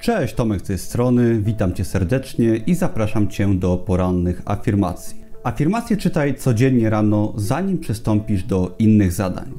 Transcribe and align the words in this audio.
Cześć, 0.00 0.34
Tomek 0.34 0.60
z 0.60 0.62
tej 0.62 0.78
strony, 0.78 1.40
witam 1.42 1.72
Cię 1.74 1.84
serdecznie 1.84 2.56
i 2.56 2.74
zapraszam 2.74 3.28
Cię 3.28 3.54
do 3.54 3.76
porannych 3.76 4.42
afirmacji. 4.44 5.16
Afirmacje 5.44 5.96
czytaj 5.96 6.34
codziennie 6.34 6.90
rano, 6.90 7.32
zanim 7.36 7.78
przystąpisz 7.78 8.42
do 8.42 8.76
innych 8.78 9.12
zadań. 9.12 9.52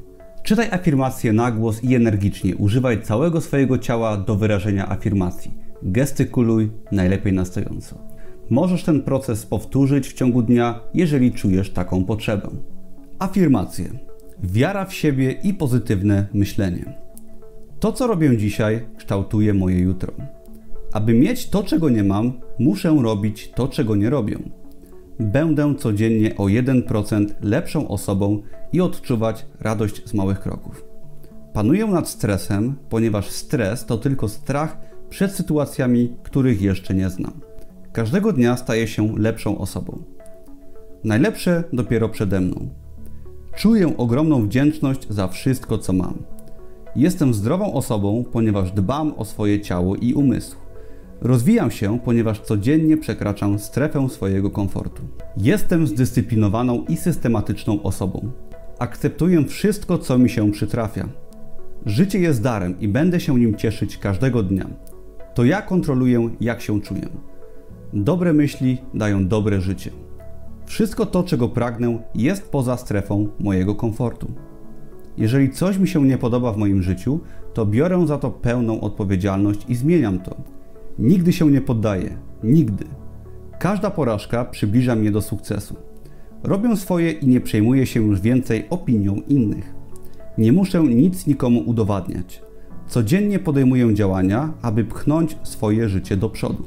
Czytaj 0.44 0.68
afirmacje 0.72 1.34
na 1.34 1.52
głos 1.52 1.84
i 1.84 1.96
energicznie, 1.96 2.56
używaj 2.56 3.02
całego 3.02 3.42
swojego 3.42 3.78
ciała 3.78 4.18
do 4.18 4.36
wyrażenia 4.36 4.90
afirmacji. 4.90 5.54
Gestykuluj, 5.84 6.72
najlepiej 6.92 7.34
na 7.34 7.46
stojąco. 7.46 7.98
Możesz 8.50 8.84
ten 8.84 9.02
proces 9.02 9.46
powtórzyć 9.46 10.08
w 10.08 10.14
ciągu 10.14 10.42
dnia, 10.42 10.80
jeżeli 10.94 11.32
czujesz 11.32 11.70
taką 11.70 12.04
potrzebę. 12.04 12.50
Afirmacje. 13.20 13.86
Wiara 14.44 14.86
w 14.86 14.94
siebie 14.94 15.32
i 15.32 15.54
pozytywne 15.54 16.28
myślenie. 16.34 17.10
To, 17.80 17.92
co 17.94 18.08
robię 18.08 18.38
dzisiaj, 18.38 18.86
kształtuje 18.98 19.54
moje 19.54 19.80
jutro. 19.80 20.14
Aby 21.00 21.14
mieć 21.14 21.50
to, 21.50 21.64
czego 21.64 21.90
nie 21.90 22.04
mam, 22.04 22.34
muszę 22.60 22.98
robić 23.02 23.52
to, 23.56 23.68
czego 23.68 23.96
nie 23.96 24.10
robię. 24.10 24.40
Będę 25.20 25.76
codziennie 25.76 26.38
o 26.38 26.44
1% 26.44 27.26
lepszą 27.42 27.88
osobą 27.88 28.42
i 28.74 28.82
odczuwać 28.82 29.46
radość 29.60 30.02
z 30.06 30.14
małych 30.14 30.40
kroków. 30.40 30.86
Panuję 31.54 31.86
nad 31.86 32.10
stresem, 32.10 32.76
ponieważ 32.90 33.30
stres 33.30 33.86
to 33.86 33.98
tylko 33.98 34.30
strach 34.30 34.78
przed 35.10 35.32
sytuacjami, 35.32 36.14
których 36.24 36.62
jeszcze 36.62 36.94
nie 36.94 37.10
znam. 37.10 37.34
Każdego 37.92 38.34
dnia 38.34 38.58
staję 38.58 38.88
się 38.88 39.18
lepszą 39.18 39.58
osobą. 39.58 40.04
Najlepsze 41.04 41.64
dopiero 41.74 42.10
przede 42.10 42.42
mną. 42.42 42.70
Czuję 43.56 43.98
ogromną 43.98 44.46
wdzięczność 44.46 45.08
za 45.10 45.28
wszystko, 45.28 45.78
co 45.78 45.94
mam. 45.94 46.14
Jestem 46.96 47.34
zdrową 47.34 47.74
osobą, 47.74 48.24
ponieważ 48.32 48.72
dbam 48.72 49.14
o 49.18 49.26
swoje 49.26 49.62
ciało 49.62 49.96
i 49.96 50.14
umysł. 50.14 50.69
Rozwijam 51.22 51.72
się, 51.72 52.00
ponieważ 52.00 52.40
codziennie 52.40 52.98
przekraczam 52.98 53.60
strefę 53.60 54.10
swojego 54.10 54.52
komfortu. 54.52 55.04
Jestem 55.38 55.88
zdyscyplinowaną 55.88 56.86
i 56.90 56.98
systematyczną 56.98 57.84
osobą. 57.84 58.32
Akceptuję 58.80 59.46
wszystko, 59.46 59.98
co 59.98 60.18
mi 60.18 60.30
się 60.30 60.52
przytrafia. 60.52 61.10
Życie 61.86 62.20
jest 62.20 62.42
darem 62.42 62.80
i 62.80 62.88
będę 62.88 63.20
się 63.20 63.40
nim 63.40 63.56
cieszyć 63.56 63.98
każdego 63.98 64.44
dnia. 64.44 64.68
To 65.36 65.44
ja 65.44 65.62
kontroluję, 65.62 66.30
jak 66.42 66.62
się 66.62 66.82
czuję. 66.82 67.10
Dobre 67.94 68.34
myśli 68.34 68.78
dają 68.94 69.28
dobre 69.28 69.62
życie. 69.62 69.92
Wszystko 70.66 71.06
to, 71.06 71.24
czego 71.24 71.50
pragnę, 71.50 72.00
jest 72.16 72.52
poza 72.52 72.78
strefą 72.78 73.28
mojego 73.40 73.76
komfortu. 73.76 74.32
Jeżeli 75.18 75.52
coś 75.52 75.78
mi 75.78 75.88
się 75.88 76.06
nie 76.06 76.18
podoba 76.18 76.52
w 76.52 76.58
moim 76.58 76.84
życiu, 76.84 77.20
to 77.54 77.66
biorę 77.66 78.08
za 78.08 78.18
to 78.18 78.32
pełną 78.32 78.82
odpowiedzialność 78.82 79.66
i 79.70 79.76
zmieniam 79.76 80.20
to. 80.20 80.59
Nigdy 81.00 81.34
się 81.34 81.52
nie 81.52 81.62
poddaję. 81.62 82.18
Nigdy. 82.44 82.86
Każda 83.60 83.90
porażka 83.90 84.46
przybliża 84.46 84.96
mnie 84.96 85.12
do 85.12 85.22
sukcesu. 85.22 85.76
Robię 86.44 86.78
swoje 86.78 87.12
i 87.12 87.28
nie 87.28 87.42
przejmuję 87.42 87.86
się 87.86 88.04
już 88.04 88.22
więcej 88.22 88.66
opinią 88.70 89.16
innych. 89.28 89.74
Nie 90.38 90.52
muszę 90.52 90.84
nic 90.84 91.28
nikomu 91.28 91.60
udowadniać. 91.60 92.42
Codziennie 92.88 93.40
podejmuję 93.40 93.94
działania, 93.94 94.54
aby 94.62 94.84
pchnąć 94.84 95.38
swoje 95.44 95.90
życie 95.90 96.18
do 96.18 96.30
przodu. 96.30 96.64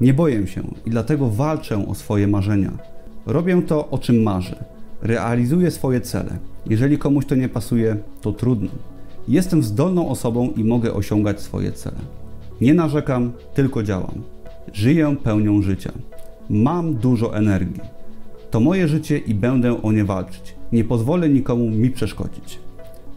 Nie 0.00 0.14
boję 0.14 0.46
się 0.46 0.62
i 0.86 0.90
dlatego 0.90 1.28
walczę 1.28 1.88
o 1.88 1.94
swoje 1.94 2.28
marzenia. 2.28 2.72
Robię 3.26 3.62
to, 3.62 3.90
o 3.90 3.98
czym 3.98 4.22
marzę. 4.22 4.64
Realizuję 5.02 5.70
swoje 5.70 6.00
cele. 6.00 6.38
Jeżeli 6.66 6.98
komuś 6.98 7.26
to 7.26 7.34
nie 7.34 7.48
pasuje, 7.48 7.96
to 8.20 8.32
trudno. 8.32 8.70
Jestem 9.28 9.62
zdolną 9.62 10.08
osobą 10.08 10.50
i 10.56 10.64
mogę 10.64 10.94
osiągać 10.94 11.40
swoje 11.40 11.72
cele. 11.72 11.98
Nie 12.60 12.74
narzekam, 12.74 13.32
tylko 13.54 13.82
działam. 13.82 14.22
Żyję 14.72 15.16
pełnią 15.22 15.62
życia. 15.62 15.92
Mam 16.50 16.94
dużo 16.94 17.36
energii. 17.36 17.80
To 18.50 18.60
moje 18.60 18.88
życie 18.88 19.18
i 19.18 19.34
będę 19.34 19.82
o 19.82 19.92
nie 19.92 20.04
walczyć. 20.04 20.54
Nie 20.72 20.84
pozwolę 20.84 21.28
nikomu 21.28 21.70
mi 21.70 21.90
przeszkodzić. 21.90 22.58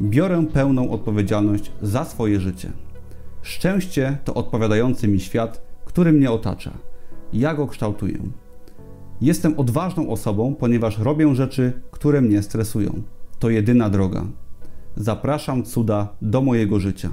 Biorę 0.01 0.45
pełną 0.53 0.91
odpowiedzialność 0.91 1.71
za 1.81 2.05
swoje 2.05 2.39
życie. 2.39 2.71
Szczęście 3.41 4.17
to 4.23 4.33
odpowiadający 4.33 5.07
mi 5.07 5.19
świat, 5.19 5.61
który 5.85 6.11
mnie 6.13 6.31
otacza. 6.31 6.71
Ja 7.33 7.53
go 7.53 7.67
kształtuję. 7.67 8.17
Jestem 9.21 9.59
odważną 9.59 10.09
osobą, 10.09 10.55
ponieważ 10.55 10.97
robię 10.97 11.35
rzeczy, 11.35 11.81
które 11.91 12.21
mnie 12.21 12.43
stresują. 12.43 13.01
To 13.39 13.49
jedyna 13.49 13.89
droga. 13.89 14.25
Zapraszam 14.95 15.63
cuda 15.63 16.07
do 16.21 16.41
mojego 16.41 16.79
życia. 16.79 17.11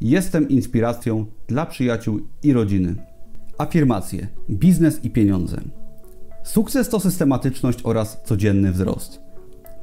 Jestem 0.00 0.48
inspiracją 0.48 1.26
dla 1.48 1.66
przyjaciół 1.66 2.20
i 2.42 2.52
rodziny. 2.52 2.94
Afirmacje: 3.58 4.28
biznes 4.50 5.04
i 5.04 5.10
pieniądze. 5.10 5.60
Sukces 6.44 6.88
to 6.88 7.00
systematyczność 7.00 7.78
oraz 7.84 8.22
codzienny 8.24 8.72
wzrost. 8.72 9.20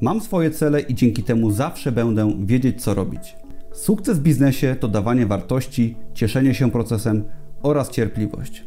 Mam 0.00 0.20
swoje 0.20 0.50
cele 0.50 0.80
i 0.80 0.94
dzięki 0.94 1.22
temu 1.22 1.50
zawsze 1.50 1.92
będę 1.92 2.32
wiedzieć, 2.46 2.82
co 2.82 2.94
robić. 2.94 3.36
Sukces 3.72 4.18
w 4.18 4.22
biznesie 4.22 4.76
to 4.80 4.88
dawanie 4.88 5.26
wartości, 5.26 5.96
cieszenie 6.14 6.54
się 6.54 6.70
procesem 6.70 7.24
oraz 7.62 7.90
cierpliwość. 7.90 8.64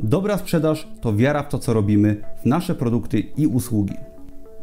Dobra 0.00 0.38
sprzedaż 0.38 0.88
to 1.00 1.16
wiara 1.16 1.42
w 1.42 1.48
to, 1.48 1.58
co 1.58 1.72
robimy, 1.72 2.22
w 2.42 2.46
nasze 2.46 2.74
produkty 2.74 3.18
i 3.18 3.46
usługi. 3.46 3.94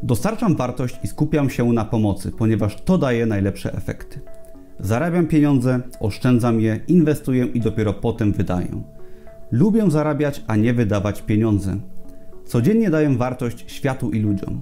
Dostarczam 0.03 0.55
wartość 0.55 0.99
i 1.03 1.07
skupiam 1.07 1.49
się 1.49 1.73
na 1.73 1.85
pomocy, 1.85 2.31
ponieważ 2.31 2.81
to 2.81 2.97
daje 2.97 3.25
najlepsze 3.25 3.73
efekty. 3.73 4.19
Zarabiam 4.79 5.27
pieniądze, 5.27 5.79
oszczędzam 5.99 6.59
je, 6.59 6.79
inwestuję 6.87 7.45
i 7.45 7.59
dopiero 7.59 7.93
potem 7.93 8.31
wydaję. 8.31 8.83
Lubię 9.51 9.91
zarabiać, 9.91 10.43
a 10.47 10.55
nie 10.55 10.73
wydawać 10.73 11.21
pieniądze. 11.21 11.77
Codziennie 12.45 12.89
daję 12.89 13.17
wartość 13.17 13.71
światu 13.71 14.11
i 14.11 14.19
ludziom. 14.19 14.61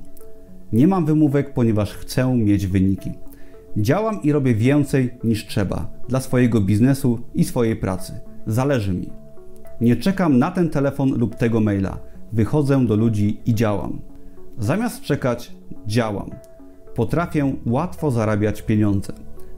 Nie 0.73 0.87
mam 0.87 1.05
wymówek, 1.05 1.53
ponieważ 1.53 1.93
chcę 1.93 2.35
mieć 2.35 2.67
wyniki. 2.67 3.11
Działam 3.77 4.21
i 4.23 4.31
robię 4.31 4.55
więcej 4.55 5.17
niż 5.23 5.47
trzeba 5.47 5.91
dla 6.09 6.19
swojego 6.19 6.61
biznesu 6.61 7.19
i 7.33 7.43
swojej 7.43 7.75
pracy. 7.75 8.13
Zależy 8.47 8.93
mi. 8.93 9.09
Nie 9.81 9.95
czekam 9.95 10.39
na 10.39 10.51
ten 10.51 10.69
telefon 10.69 11.19
lub 11.19 11.35
tego 11.35 11.59
maila. 11.59 11.97
Wychodzę 12.31 12.85
do 12.85 12.95
ludzi 12.95 13.41
i 13.45 13.55
działam. 13.55 14.01
Zamiast 14.57 15.01
czekać, 15.01 15.55
działam. 15.87 16.29
Potrafię 16.95 17.55
łatwo 17.65 18.11
zarabiać 18.11 18.61
pieniądze. 18.61 19.13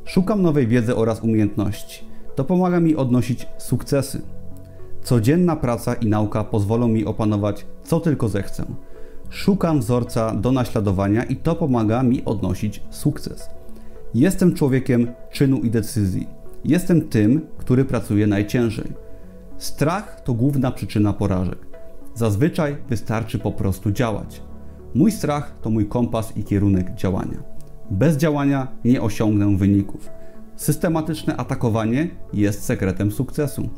Szukam 0.06 0.42
nowej 0.42 0.68
wiedzy 0.68 0.96
oraz 0.96 1.24
umiejętności. 1.24 2.06
To 2.36 2.44
pomaga 2.44 2.80
mi 2.80 2.96
odnosić 2.96 3.48
sukcesy. 3.58 4.22
Codzienna 5.04 5.56
praca 5.56 5.94
i 5.94 6.06
nauka 6.08 6.44
pozwolą 6.44 6.88
mi 6.88 7.06
opanować 7.06 7.66
co 7.84 8.00
tylko 8.00 8.30
zechcę. 8.30 8.66
Szukam 9.30 9.80
wzorca 9.80 10.36
do 10.36 10.52
naśladowania 10.52 11.24
i 11.24 11.36
to 11.36 11.56
pomaga 11.56 12.04
mi 12.04 12.26
odnosić 12.26 12.84
sukces. 12.90 13.50
Jestem 14.14 14.54
człowiekiem 14.54 15.08
czynu 15.32 15.58
i 15.58 15.70
decyzji. 15.70 16.28
Jestem 16.64 17.02
tym, 17.02 17.48
który 17.58 17.86
pracuje 17.86 18.28
najciężej. 18.28 18.92
Strach 19.58 20.22
to 20.22 20.34
główna 20.34 20.72
przyczyna 20.72 21.14
porażek. 21.14 21.68
Zazwyczaj 22.16 22.78
wystarczy 22.90 23.40
po 23.40 23.52
prostu 23.52 23.92
działać. 23.92 24.42
Mój 24.96 25.12
strach 25.12 25.56
to 25.62 25.70
mój 25.70 25.86
kompas 25.86 26.38
i 26.38 26.44
kierunek 26.44 26.96
działania. 26.96 27.55
Bez 27.92 28.18
działania 28.18 28.68
nie 28.86 29.02
osiągnę 29.02 29.58
wyników. 29.58 30.10
Systematyczne 30.56 31.38
atakowanie 31.38 32.08
jest 32.34 32.64
sekretem 32.64 33.12
sukcesu. 33.12 33.70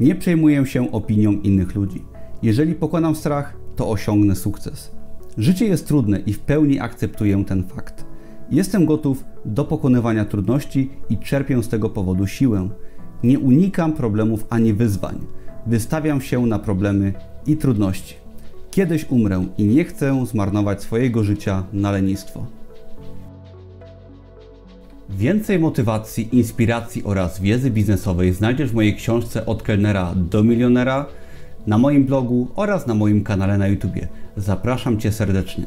Nie 0.00 0.14
przejmuję 0.14 0.66
się 0.66 0.92
opinią 0.92 1.32
innych 1.32 1.74
ludzi. 1.74 2.04
Jeżeli 2.42 2.74
pokonam 2.74 3.16
strach, 3.16 3.56
to 3.76 3.90
osiągnę 3.90 4.34
sukces. 4.34 4.96
Życie 5.38 5.66
jest 5.66 5.88
trudne 5.88 6.18
i 6.18 6.32
w 6.32 6.40
pełni 6.40 6.80
akceptuję 6.80 7.44
ten 7.44 7.64
fakt. 7.64 8.04
Jestem 8.50 8.86
gotów 8.86 9.24
do 9.44 9.64
pokonywania 9.64 10.24
trudności 10.24 10.90
i 11.08 11.18
czerpię 11.18 11.62
z 11.62 11.68
tego 11.68 11.90
powodu 11.90 12.26
siłę. 12.26 12.68
Nie 13.24 13.38
unikam 13.38 13.92
problemów 13.92 14.46
ani 14.50 14.72
wyzwań. 14.72 15.18
Wystawiam 15.66 16.20
się 16.20 16.46
na 16.46 16.58
problemy 16.58 17.12
i 17.46 17.56
trudności. 17.56 18.14
Kiedyś 18.70 19.10
umrę 19.10 19.46
i 19.58 19.64
nie 19.64 19.84
chcę 19.84 20.26
zmarnować 20.26 20.82
swojego 20.82 21.24
życia 21.24 21.64
na 21.72 21.90
lenistwo. 21.90 22.46
Więcej 25.16 25.58
motywacji, 25.58 26.36
inspiracji 26.36 27.04
oraz 27.04 27.40
wiedzy 27.40 27.70
biznesowej 27.70 28.32
znajdziesz 28.32 28.70
w 28.70 28.74
mojej 28.74 28.96
książce 28.96 29.46
Od 29.46 29.62
kelnera 29.62 30.12
do 30.16 30.44
milionera, 30.44 31.06
na 31.66 31.78
moim 31.78 32.04
blogu 32.04 32.48
oraz 32.56 32.86
na 32.86 32.94
moim 32.94 33.24
kanale 33.24 33.58
na 33.58 33.68
YouTube. 33.68 34.06
Zapraszam 34.36 35.00
Cię 35.00 35.12
serdecznie. 35.12 35.64